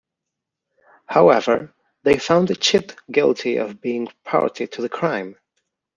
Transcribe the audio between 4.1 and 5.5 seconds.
party to the crime.